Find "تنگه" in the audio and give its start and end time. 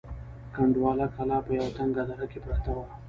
1.77-2.03